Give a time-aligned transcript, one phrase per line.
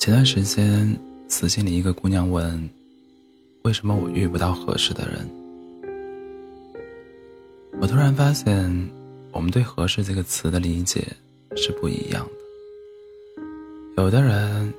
[0.00, 2.70] 前段时间，私信里一个姑娘问
[3.64, 5.28] ：“为什么我遇不到合适的人？”
[7.78, 8.90] 我突然发现，
[9.30, 11.06] 我们对“合适”这个词的理解
[11.54, 14.02] 是不一样的。
[14.02, 14.72] 有的人，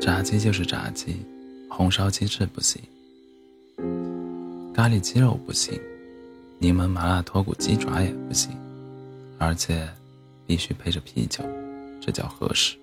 [0.00, 1.14] 炸鸡就是炸鸡，
[1.68, 2.80] 红烧鸡翅不行，
[4.72, 5.78] 咖喱鸡肉不行，
[6.58, 8.50] 柠檬麻辣脱骨鸡爪也不行，
[9.36, 9.86] 而且
[10.46, 11.44] 必须配着啤酒，
[12.00, 12.78] 这叫合适。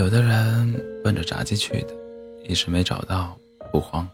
[0.00, 1.94] 有的人奔着炸鸡去的，
[2.48, 3.38] 一时没找到
[3.70, 4.08] 不慌，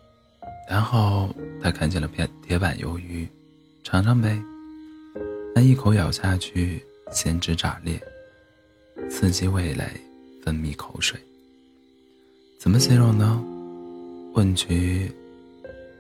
[0.68, 3.24] 然后他看见了片铁板鱿鱼，
[3.84, 4.36] 尝尝呗。
[5.54, 8.02] 那一口咬下去，鲜汁炸裂，
[9.08, 9.88] 刺激味蕾，
[10.42, 11.20] 分泌口水。
[12.58, 13.40] 怎么形容呢？
[14.34, 15.08] 问渠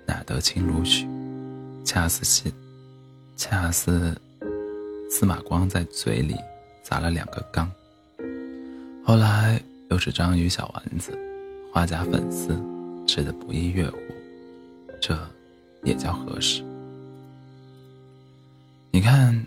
[0.04, 1.06] 哪得清如许，
[1.84, 2.52] 恰似司
[3.36, 4.20] 恰似
[5.08, 6.34] 司马光在嘴里
[6.82, 7.70] 砸了两个缸。
[9.04, 9.62] 后来。
[9.88, 11.16] 又是章鱼小丸子，
[11.72, 12.60] 花甲粉丝，
[13.06, 13.98] 吃的不亦乐乎，
[15.00, 15.16] 这
[15.84, 16.60] 也叫合适。
[18.90, 19.46] 你看，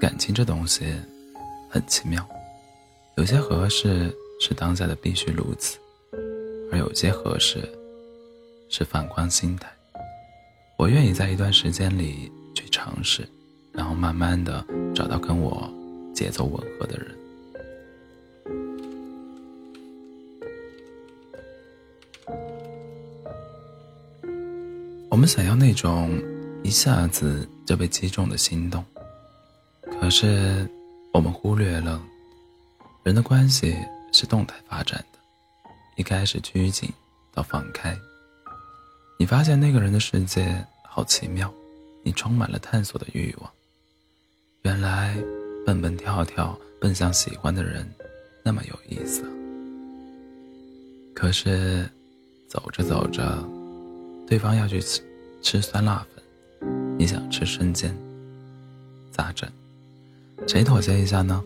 [0.00, 0.86] 感情这东西
[1.68, 2.26] 很奇妙，
[3.18, 4.10] 有些合适
[4.40, 5.78] 是当下的必须如此，
[6.72, 7.60] 而有些合适
[8.70, 9.70] 是放宽心态。
[10.78, 13.28] 我愿意在一段时间里去尝试，
[13.72, 15.70] 然后慢慢的找到跟我
[16.14, 17.14] 节奏吻合的人。
[25.18, 26.16] 我们想要那种
[26.62, 28.84] 一下子就被击中的心动，
[30.00, 30.64] 可是
[31.12, 32.00] 我们忽略了，
[33.02, 33.76] 人的关系
[34.12, 35.18] 是动态发展的，
[35.96, 36.88] 一开始拘谨
[37.34, 37.98] 到放开，
[39.18, 41.52] 你发现那个人的世界好奇妙，
[42.04, 43.50] 你充满了探索的欲望。
[44.62, 45.16] 原来
[45.66, 47.84] 蹦蹦跳跳奔向喜欢的人
[48.44, 49.24] 那么有意思，
[51.12, 51.90] 可是
[52.48, 53.44] 走着走着。
[54.28, 54.78] 对方要去
[55.40, 56.22] 吃酸辣粉，
[56.98, 57.94] 你想吃生煎，
[59.10, 59.48] 咋整？
[60.46, 61.42] 谁妥协一下呢？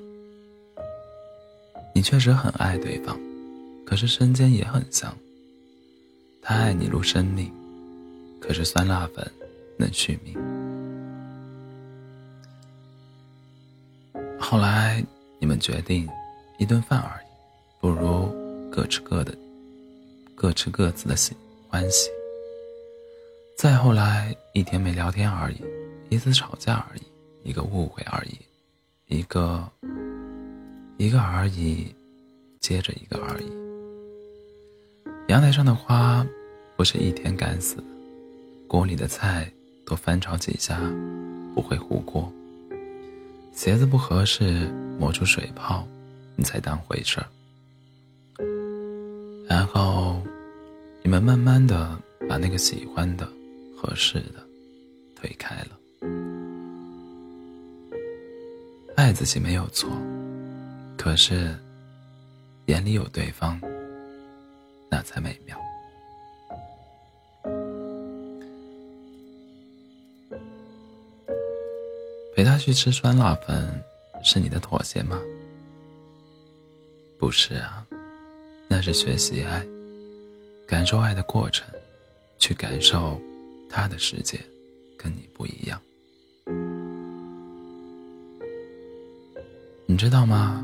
[1.94, 3.18] 你确实很爱对方，
[3.86, 5.14] 可是生煎也很香。
[6.40, 7.52] 他爱你如生命，
[8.40, 9.30] 可是酸辣粉
[9.76, 10.34] 能续命。
[14.40, 15.04] 后来
[15.38, 16.08] 你们决定，
[16.58, 17.26] 一顿饭而已，
[17.80, 18.34] 不如
[18.70, 19.36] 各吃各的，
[20.34, 21.36] 各吃各自的喜
[21.68, 22.08] 欢喜。
[23.62, 25.62] 再后来，一天没聊天而已，
[26.08, 27.02] 一次吵架而已，
[27.48, 28.36] 一个误会而已，
[29.06, 29.64] 一个
[30.96, 31.94] 一个而已，
[32.58, 33.46] 接着一个而已。
[35.28, 36.26] 阳台上的花
[36.76, 37.84] 不是一天干死的，
[38.66, 39.48] 锅里的菜
[39.86, 40.80] 多翻炒几下
[41.54, 42.28] 不会糊锅。
[43.52, 44.68] 鞋子不合适，
[44.98, 45.86] 磨出水泡，
[46.34, 47.26] 你才当回事儿。
[49.46, 50.20] 然后，
[51.04, 51.96] 你们慢慢的
[52.28, 53.24] 把那个喜欢的。
[53.82, 54.40] 合适的，
[55.16, 55.76] 推开了。
[58.94, 59.90] 爱自己没有错，
[60.96, 61.52] 可是
[62.66, 63.60] 眼里有对方，
[64.88, 65.58] 那才美妙。
[72.36, 73.82] 陪他去吃酸辣粉，
[74.22, 75.20] 是你的妥协吗？
[77.18, 77.84] 不是啊，
[78.68, 79.66] 那是学习爱，
[80.68, 81.66] 感受爱的过程，
[82.38, 83.20] 去感受。
[83.74, 84.38] 他的世界
[84.98, 85.80] 跟你不一样，
[89.86, 90.62] 你知道吗？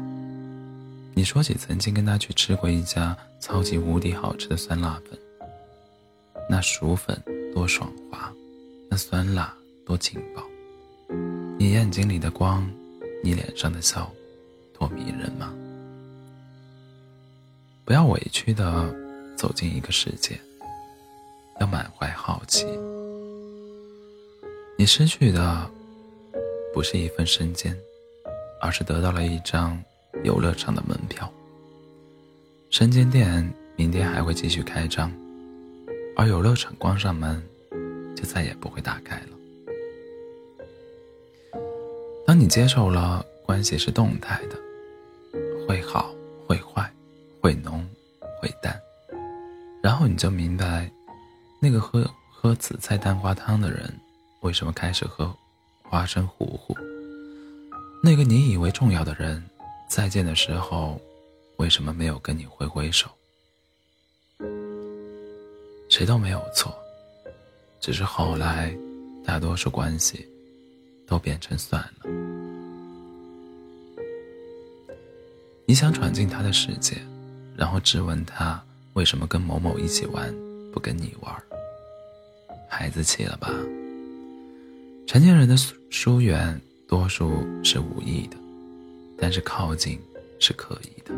[1.14, 5.18] 你说起曾经跟他去吃过一家超级无敌好吃的酸辣粉，
[6.50, 7.18] 那薯粉
[7.54, 8.30] 多爽滑，
[8.90, 10.46] 那酸辣多劲爆，
[11.58, 12.70] 你眼睛里的光，
[13.24, 14.12] 你脸上的笑，
[14.78, 15.52] 多迷人吗？
[17.86, 18.94] 不要委屈的
[19.34, 20.38] 走进一个世界，
[21.58, 22.66] 要满怀好奇。
[24.80, 25.68] 你失去的
[26.72, 27.76] 不是一份身兼，
[28.60, 29.76] 而是得到了一张
[30.22, 31.28] 游乐场的门票。
[32.70, 35.12] 生煎店明天还会继续开张，
[36.14, 37.42] 而游乐场关上门，
[38.14, 39.26] 就再也不会打开了。
[42.24, 44.56] 当你接受了关系是动态的，
[45.66, 46.14] 会好
[46.46, 46.88] 会坏，
[47.40, 47.84] 会浓
[48.40, 48.80] 会淡，
[49.82, 50.88] 然后你就明白，
[51.60, 53.92] 那个喝喝紫菜蛋花汤的人。
[54.40, 55.34] 为什么开始喝
[55.82, 56.76] 花生糊糊？
[58.02, 59.42] 那个你以为重要的人，
[59.88, 61.00] 再见的时候，
[61.56, 63.10] 为什么没有跟你挥挥手？
[65.88, 66.72] 谁都没有错，
[67.80, 68.72] 只是后来，
[69.24, 70.28] 大多数关系
[71.06, 72.10] 都变成算了。
[75.66, 76.96] 你想闯进他的世界，
[77.56, 78.62] 然后质问他
[78.92, 80.32] 为什么跟某某一起玩，
[80.72, 81.34] 不跟你玩。
[82.68, 83.50] 孩子气了吧？
[85.08, 85.56] 成年人的
[85.88, 88.36] 疏远多数是无意的，
[89.18, 89.98] 但是靠近
[90.38, 91.14] 是可以的，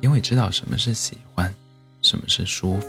[0.00, 1.54] 因为知道什么是喜欢，
[2.02, 2.88] 什么是舒服。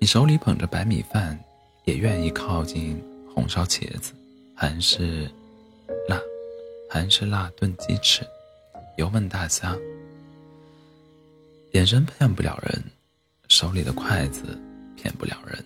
[0.00, 1.38] 你手里捧着白米饭，
[1.84, 3.00] 也愿意靠近
[3.32, 4.12] 红烧茄子，
[4.56, 5.30] 韩式
[6.08, 6.20] 辣，
[6.90, 8.26] 韩式辣炖鸡翅，
[8.96, 9.78] 油焖大虾。
[11.74, 12.82] 眼神骗不了人，
[13.46, 14.60] 手里的筷子
[14.96, 15.64] 骗不了人。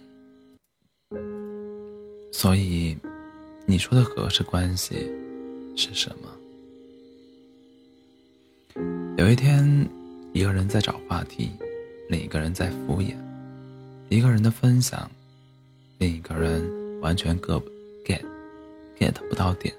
[2.38, 2.94] 所以，
[3.64, 5.10] 你说的合适关系
[5.74, 6.28] 是什么？
[9.16, 9.88] 有一天，
[10.34, 11.50] 一个人在找话题，
[12.10, 13.14] 另一个人在敷衍；
[14.10, 15.10] 一个人的分享，
[15.96, 16.62] 另一个人
[17.00, 17.62] 完全 get
[18.98, 19.74] get 不到点。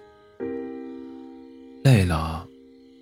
[1.83, 2.44] 累了，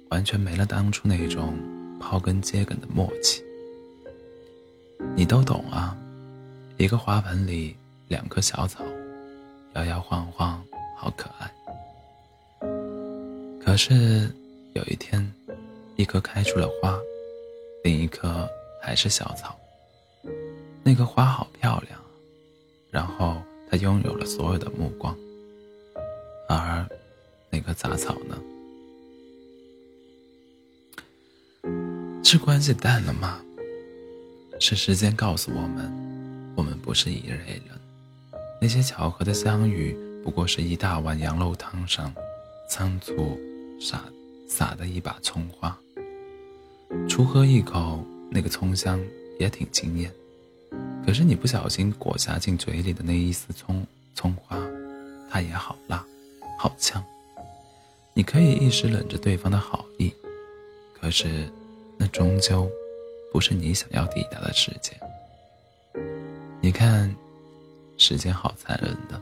[0.10, 1.58] 完全没了当初那种
[2.02, 3.42] 刨根接梗的默契。
[5.16, 5.98] 你都懂啊，
[6.76, 7.74] 一个花盆里
[8.10, 8.84] 两棵小草。
[9.76, 10.66] 摇摇晃晃，
[10.98, 11.52] 好可爱。
[13.62, 14.34] 可是
[14.74, 15.34] 有一天，
[15.98, 16.98] 一棵开出了花，
[17.84, 18.48] 另一棵
[18.82, 19.58] 还是小草。
[20.82, 22.00] 那棵花好漂亮，
[22.90, 25.14] 然后它拥有了所有的目光。
[26.48, 26.88] 而
[27.50, 28.42] 那棵杂草呢？
[32.24, 33.42] 是关系淡了吗？
[34.58, 37.85] 是时间告诉我们，我们不是一类人。
[38.62, 42.12] 那些巧合的相遇，不过是一大碗羊肉汤上，
[42.68, 43.40] 仓促
[43.80, 44.04] 撒
[44.48, 45.78] 撒的一把葱花。
[47.08, 49.00] 初喝一口，那个葱香
[49.40, 50.12] 也挺惊艳。
[51.06, 53.86] 可是你不小心裹挟进嘴里的那一丝葱
[54.16, 54.58] 葱花，
[55.30, 56.04] 它也好辣，
[56.58, 57.04] 好呛。
[58.14, 60.12] 你可以一时忍着对方的好意，
[61.00, 61.48] 可是，
[61.98, 62.68] 那终究
[63.32, 64.94] 不是你想要抵达的世界。
[66.62, 67.14] 你看。
[67.98, 69.22] 时间好残忍的，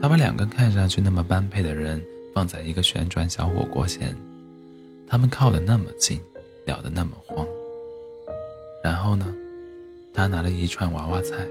[0.00, 2.02] 他把两个看上去那么般配的人
[2.32, 4.16] 放在一个旋转小火锅前，
[5.08, 6.20] 他们靠得那么近，
[6.64, 7.46] 聊得那么慌。
[8.82, 9.34] 然后呢，
[10.14, 11.46] 他拿了一串娃娃菜，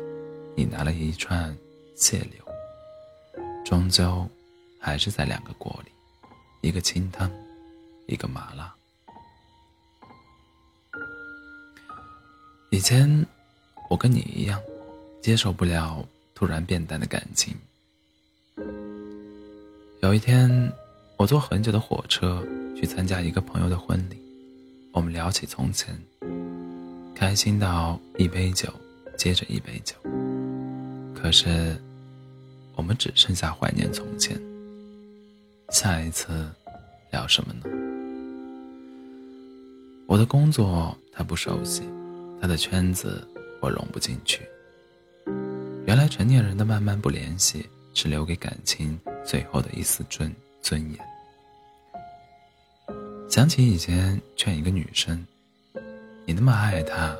[0.55, 1.55] 你拿了一串
[1.95, 4.27] 蟹柳，终究
[4.79, 5.91] 还是在两个锅里，
[6.61, 7.29] 一个清汤，
[8.07, 8.73] 一个麻辣。
[12.71, 13.25] 以前
[13.89, 14.61] 我跟你一样，
[15.21, 16.03] 接受不了。
[16.39, 17.53] 突然变淡的感情。
[20.01, 20.49] 有一天，
[21.17, 22.41] 我坐很久的火车
[22.77, 24.15] 去参加一个朋友的婚礼，
[24.93, 25.93] 我们聊起从前，
[27.13, 28.73] 开心到一杯酒
[29.17, 29.93] 接着一杯酒。
[31.13, 31.75] 可是，
[32.73, 34.39] 我们只剩下怀念从前。
[35.71, 36.49] 下一次
[37.11, 37.65] 聊什么呢？
[40.07, 41.83] 我的工作他不熟悉，
[42.39, 43.27] 他的圈子
[43.59, 44.39] 我融不进去。
[45.89, 48.95] 原来成年人的慢慢不联系，是留给感情
[49.25, 50.31] 最后的一丝尊
[50.61, 50.99] 尊严。
[53.27, 55.25] 想起以前劝一个女生，
[56.27, 57.17] 你那么爱他，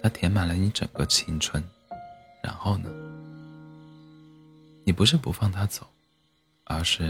[0.00, 1.60] 他填满了你整个青春，
[2.40, 2.88] 然后呢？
[4.84, 5.84] 你不是不放他走，
[6.62, 7.02] 而是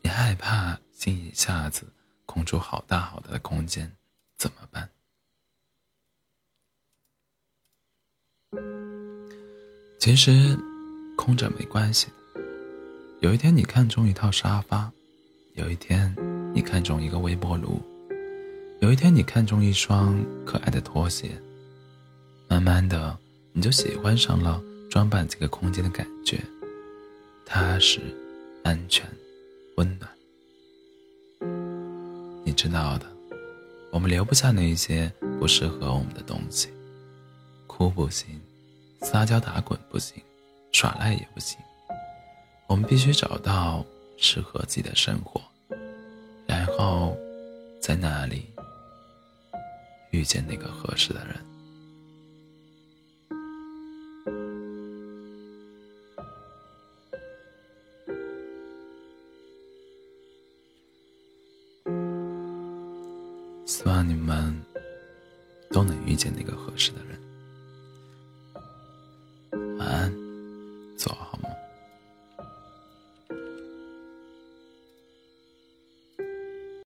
[0.00, 1.86] 你害怕心一下子
[2.24, 3.92] 空出好大好大的空间，
[4.38, 4.88] 怎么办？
[10.06, 10.56] 其实，
[11.16, 12.06] 空着没关系。
[13.18, 14.88] 有一天你看中一套沙发，
[15.54, 16.14] 有一天
[16.54, 17.82] 你看中一个微波炉，
[18.78, 21.32] 有一天你看中一双可爱的拖鞋。
[22.46, 23.18] 慢慢的，
[23.52, 26.40] 你就喜欢上了装扮这个空间的感觉，
[27.44, 27.98] 踏实、
[28.62, 29.04] 安全、
[29.76, 30.08] 温暖。
[32.44, 33.06] 你知道的，
[33.90, 36.68] 我们留不下那些不适合我们的东西，
[37.66, 38.40] 哭不行。
[39.06, 40.20] 撒娇打滚不行，
[40.72, 41.56] 耍赖也不行，
[42.66, 43.86] 我们必须找到
[44.18, 45.40] 适合自己的生活，
[46.44, 47.16] 然后
[47.80, 48.46] 在那里
[50.10, 51.36] 遇见那个合适的人。
[63.64, 64.60] 希望你们
[65.70, 67.25] 都能遇见那个合适的人。